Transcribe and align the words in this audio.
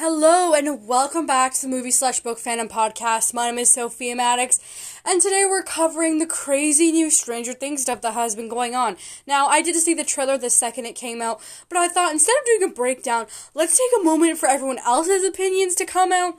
Hello 0.00 0.54
and 0.54 0.86
welcome 0.86 1.26
back 1.26 1.54
to 1.54 1.62
the 1.62 1.66
Movie 1.66 1.90
Slash 1.90 2.20
Book 2.20 2.38
Fandom 2.38 2.68
Podcast. 2.68 3.34
My 3.34 3.46
name 3.46 3.58
is 3.58 3.70
Sophia 3.70 4.14
Maddox, 4.14 4.60
and 5.04 5.20
today 5.20 5.44
we're 5.44 5.64
covering 5.64 6.20
the 6.20 6.26
crazy 6.26 6.92
new 6.92 7.10
Stranger 7.10 7.52
Things 7.52 7.82
stuff 7.82 8.00
that 8.02 8.14
has 8.14 8.36
been 8.36 8.48
going 8.48 8.76
on. 8.76 8.96
Now, 9.26 9.48
I 9.48 9.60
did 9.60 9.74
see 9.74 9.94
the 9.94 10.04
trailer 10.04 10.38
the 10.38 10.50
second 10.50 10.86
it 10.86 10.94
came 10.94 11.20
out, 11.20 11.40
but 11.68 11.78
I 11.78 11.88
thought 11.88 12.12
instead 12.12 12.36
of 12.38 12.46
doing 12.46 12.70
a 12.70 12.72
breakdown, 12.72 13.26
let's 13.54 13.76
take 13.76 14.00
a 14.00 14.04
moment 14.04 14.38
for 14.38 14.48
everyone 14.48 14.78
else's 14.86 15.24
opinions 15.24 15.74
to 15.74 15.84
come 15.84 16.12
out, 16.12 16.36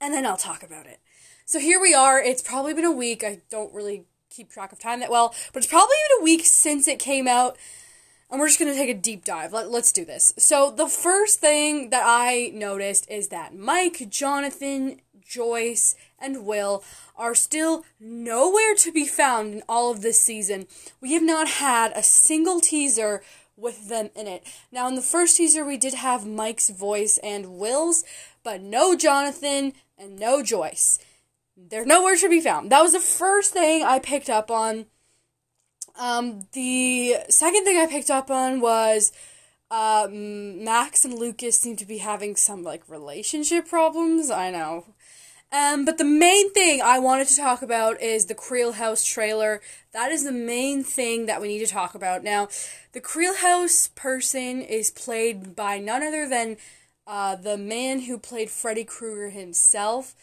and 0.00 0.14
then 0.14 0.24
I'll 0.24 0.36
talk 0.36 0.62
about 0.62 0.86
it. 0.86 1.00
So 1.44 1.58
here 1.58 1.80
we 1.80 1.92
are. 1.94 2.22
It's 2.22 2.42
probably 2.42 2.74
been 2.74 2.84
a 2.84 2.92
week. 2.92 3.24
I 3.24 3.40
don't 3.50 3.74
really 3.74 4.04
keep 4.30 4.52
track 4.52 4.70
of 4.70 4.78
time 4.78 5.00
that 5.00 5.10
well, 5.10 5.34
but 5.52 5.64
it's 5.64 5.72
probably 5.72 5.96
been 6.08 6.20
a 6.20 6.24
week 6.24 6.44
since 6.44 6.86
it 6.86 7.00
came 7.00 7.26
out 7.26 7.56
and 8.32 8.40
we're 8.40 8.48
just 8.48 8.58
going 8.58 8.72
to 8.72 8.78
take 8.78 8.88
a 8.88 8.98
deep 8.98 9.26
dive. 9.26 9.52
Let, 9.52 9.70
let's 9.70 9.92
do 9.92 10.06
this. 10.06 10.32
So, 10.38 10.70
the 10.70 10.88
first 10.88 11.38
thing 11.38 11.90
that 11.90 12.02
I 12.04 12.50
noticed 12.54 13.08
is 13.10 13.28
that 13.28 13.54
Mike, 13.54 14.08
Jonathan, 14.08 15.02
Joyce, 15.20 15.94
and 16.18 16.46
Will 16.46 16.82
are 17.14 17.34
still 17.34 17.84
nowhere 18.00 18.74
to 18.76 18.90
be 18.90 19.06
found 19.06 19.52
in 19.52 19.62
all 19.68 19.90
of 19.90 20.00
this 20.00 20.20
season. 20.20 20.66
We 21.00 21.12
have 21.12 21.22
not 21.22 21.46
had 21.46 21.92
a 21.94 22.02
single 22.02 22.60
teaser 22.60 23.22
with 23.54 23.90
them 23.90 24.08
in 24.16 24.26
it. 24.26 24.44
Now, 24.72 24.88
in 24.88 24.94
the 24.94 25.02
first 25.02 25.36
teaser, 25.36 25.62
we 25.62 25.76
did 25.76 25.94
have 25.94 26.26
Mike's 26.26 26.70
voice 26.70 27.18
and 27.22 27.58
Will's, 27.58 28.02
but 28.42 28.62
no 28.62 28.96
Jonathan 28.96 29.74
and 29.98 30.18
no 30.18 30.42
Joyce. 30.42 30.98
They're 31.54 31.84
nowhere 31.84 32.16
to 32.16 32.30
be 32.30 32.40
found. 32.40 32.72
That 32.72 32.82
was 32.82 32.92
the 32.92 33.00
first 33.00 33.52
thing 33.52 33.84
I 33.84 33.98
picked 33.98 34.30
up 34.30 34.50
on 34.50 34.86
um, 35.98 36.46
the 36.52 37.16
second 37.28 37.64
thing 37.64 37.78
I 37.78 37.86
picked 37.86 38.10
up 38.10 38.30
on 38.30 38.60
was 38.60 39.12
um, 39.70 40.62
Max 40.64 41.04
and 41.04 41.14
Lucas 41.14 41.60
seem 41.60 41.76
to 41.76 41.86
be 41.86 41.98
having 41.98 42.36
some 42.36 42.62
like 42.62 42.88
relationship 42.88 43.66
problems. 43.68 44.30
I 44.30 44.50
know. 44.50 44.84
Um, 45.52 45.84
but 45.84 45.98
the 45.98 46.04
main 46.04 46.50
thing 46.52 46.80
I 46.80 46.98
wanted 46.98 47.28
to 47.28 47.36
talk 47.36 47.60
about 47.60 48.00
is 48.00 48.24
the 48.24 48.34
Creel 48.34 48.72
House 48.72 49.04
trailer. 49.04 49.60
That 49.92 50.10
is 50.10 50.24
the 50.24 50.32
main 50.32 50.82
thing 50.82 51.26
that 51.26 51.42
we 51.42 51.48
need 51.48 51.58
to 51.58 51.70
talk 51.70 51.94
about. 51.94 52.24
Now, 52.24 52.48
the 52.92 53.00
Creel 53.00 53.36
House 53.36 53.88
person 53.94 54.62
is 54.62 54.90
played 54.90 55.54
by 55.54 55.78
none 55.78 56.02
other 56.02 56.26
than 56.26 56.56
uh, 57.06 57.36
the 57.36 57.58
man 57.58 58.00
who 58.00 58.16
played 58.16 58.48
Freddy 58.48 58.84
Krueger 58.84 59.28
himself. 59.28 60.14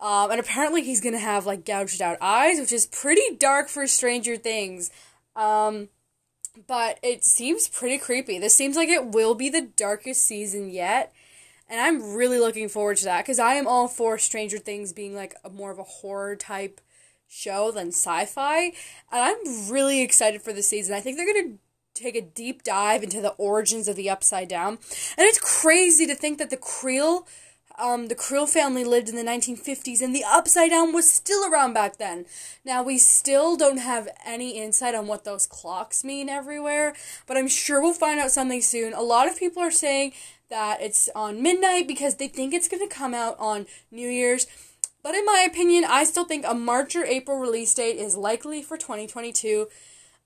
Um, 0.00 0.30
and 0.30 0.40
apparently 0.40 0.82
he's 0.82 1.02
gonna 1.02 1.18
have 1.18 1.44
like 1.44 1.66
gouged 1.66 2.00
out 2.00 2.16
eyes, 2.22 2.58
which 2.58 2.72
is 2.72 2.86
pretty 2.86 3.36
dark 3.38 3.68
for 3.68 3.86
Stranger 3.86 4.36
Things. 4.36 4.90
Um, 5.36 5.88
but 6.66 6.98
it 7.02 7.24
seems 7.24 7.68
pretty 7.68 7.98
creepy. 7.98 8.38
This 8.38 8.56
seems 8.56 8.76
like 8.76 8.88
it 8.88 9.06
will 9.06 9.34
be 9.34 9.48
the 9.48 9.68
darkest 9.76 10.24
season 10.24 10.70
yet. 10.70 11.12
And 11.68 11.80
I'm 11.80 12.14
really 12.14 12.38
looking 12.40 12.68
forward 12.68 12.96
to 12.98 13.04
that 13.04 13.24
because 13.24 13.38
I 13.38 13.54
am 13.54 13.68
all 13.68 13.86
for 13.86 14.18
Stranger 14.18 14.58
Things 14.58 14.92
being 14.92 15.14
like 15.14 15.36
a 15.44 15.50
more 15.50 15.70
of 15.70 15.78
a 15.78 15.84
horror 15.84 16.34
type 16.34 16.80
show 17.28 17.70
than 17.70 17.88
sci 17.88 18.24
fi. 18.26 18.64
And 18.64 18.72
I'm 19.12 19.70
really 19.70 20.02
excited 20.02 20.42
for 20.42 20.52
the 20.52 20.62
season. 20.62 20.94
I 20.94 21.00
think 21.00 21.16
they're 21.16 21.32
going 21.32 21.52
to 21.52 21.58
take 21.94 22.16
a 22.16 22.20
deep 22.20 22.64
dive 22.64 23.04
into 23.04 23.20
the 23.20 23.30
origins 23.30 23.86
of 23.86 23.94
the 23.94 24.10
Upside 24.10 24.48
Down. 24.48 24.78
And 25.16 25.26
it's 25.26 25.38
crazy 25.38 26.06
to 26.06 26.14
think 26.16 26.38
that 26.38 26.50
the 26.50 26.56
Creel 26.56 27.26
um, 27.78 28.08
the 28.08 28.14
Creel 28.14 28.46
family 28.46 28.84
lived 28.84 29.08
in 29.08 29.16
the 29.16 29.22
1950s, 29.22 30.02
and 30.02 30.14
the 30.14 30.24
Upside 30.24 30.70
Down 30.70 30.92
was 30.92 31.10
still 31.10 31.50
around 31.50 31.72
back 31.72 31.96
then. 31.96 32.26
Now, 32.64 32.82
we 32.82 32.98
still 32.98 33.56
don't 33.56 33.78
have 33.78 34.08
any 34.24 34.58
insight 34.58 34.94
on 34.94 35.06
what 35.06 35.24
those 35.24 35.46
clocks 35.46 36.04
mean 36.04 36.28
everywhere, 36.28 36.94
but 37.26 37.36
I'm 37.36 37.48
sure 37.48 37.80
we'll 37.80 37.92
find 37.92 38.20
out 38.20 38.30
something 38.30 38.62
soon. 38.62 38.92
A 38.92 39.02
lot 39.02 39.28
of 39.28 39.38
people 39.38 39.62
are 39.62 39.70
saying 39.70 40.12
that 40.50 40.80
it's 40.82 41.08
on 41.14 41.42
midnight 41.42 41.86
because 41.88 42.16
they 42.16 42.28
think 42.28 42.52
it's 42.52 42.68
going 42.68 42.86
to 42.86 42.94
come 42.94 43.14
out 43.14 43.36
on 43.38 43.66
New 43.90 44.08
Year's. 44.08 44.46
But 45.02 45.14
in 45.14 45.24
my 45.24 45.46
opinion, 45.48 45.84
I 45.88 46.04
still 46.04 46.24
think 46.24 46.44
a 46.46 46.54
March 46.54 46.94
or 46.94 47.04
April 47.04 47.38
release 47.38 47.72
date 47.74 47.96
is 47.96 48.16
likely 48.16 48.62
for 48.62 48.76
2022. 48.76 49.68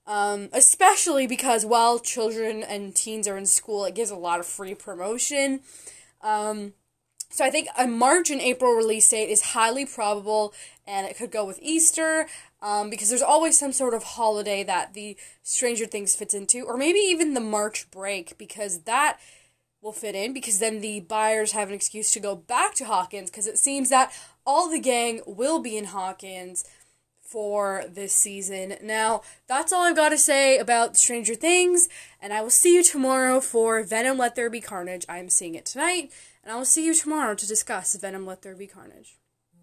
Um, 0.07 0.49
especially 0.53 1.25
because 1.25 1.65
while 1.65 1.97
children 1.97 2.61
and 2.61 2.95
teens 2.95 3.27
are 3.27 3.37
in 3.37 3.47
school, 3.47 3.85
it 3.85 3.95
gives 3.95 4.11
a 4.11 4.15
lot 4.15 4.39
of 4.39 4.45
free 4.45 4.75
promotion. 4.75 5.61
Um, 6.21 6.73
so 7.35 7.43
I 7.43 7.49
think 7.49 7.67
a 7.77 7.85
March 7.85 8.29
and 8.29 8.39
April 8.39 8.71
release 8.71 9.09
date 9.09 9.29
is 9.29 9.41
highly 9.41 9.85
probable, 9.85 10.53
and 10.87 11.05
it 11.05 11.17
could 11.17 11.31
go 11.31 11.43
with 11.43 11.59
Easter, 11.61 12.27
um, 12.61 12.89
because 12.89 13.09
there's 13.09 13.21
always 13.21 13.59
some 13.59 13.73
sort 13.73 13.93
of 13.93 14.03
holiday 14.03 14.63
that 14.63 14.93
the 14.93 15.17
Stranger 15.43 15.85
Things 15.85 16.15
fits 16.15 16.33
into, 16.33 16.63
or 16.63 16.77
maybe 16.77 16.99
even 16.99 17.33
the 17.33 17.41
March 17.41 17.91
break, 17.91 18.37
because 18.37 18.83
that 18.83 19.19
will 19.81 19.91
fit 19.91 20.15
in, 20.15 20.31
because 20.31 20.59
then 20.59 20.79
the 20.79 21.01
Byers 21.01 21.51
have 21.51 21.67
an 21.67 21.75
excuse 21.75 22.13
to 22.13 22.21
go 22.21 22.37
back 22.37 22.73
to 22.75 22.85
Hawkins, 22.85 23.29
because 23.29 23.47
it 23.47 23.57
seems 23.57 23.89
that 23.89 24.13
all 24.45 24.69
the 24.69 24.79
gang 24.79 25.19
will 25.27 25.59
be 25.59 25.75
in 25.77 25.85
Hawkins 25.87 26.63
for 27.35 27.83
this 27.89 28.13
season. 28.13 28.77
Now, 28.81 29.21
that's 29.45 29.73
all 29.73 29.81
I've 29.83 29.97
got 29.97 30.07
to 30.07 30.17
say 30.17 30.57
about 30.57 30.95
Stranger 30.95 31.35
Things, 31.35 31.89
and 32.21 32.31
I 32.31 32.39
will 32.41 32.49
see 32.49 32.73
you 32.73 32.81
tomorrow 32.81 33.41
for 33.41 33.83
Venom 33.83 34.17
Let 34.17 34.35
There 34.35 34.49
Be 34.49 34.61
Carnage. 34.61 35.05
I 35.09 35.17
am 35.17 35.29
seeing 35.29 35.53
it 35.53 35.65
tonight. 35.65 36.13
And 36.45 36.53
I 36.53 36.55
will 36.55 36.63
see 36.63 36.85
you 36.85 36.93
tomorrow 36.93 37.35
to 37.35 37.45
discuss 37.45 37.93
Venom 37.97 38.25
Let 38.25 38.41
There 38.41 38.55
Be 38.55 38.67
Carnage. 38.67 39.17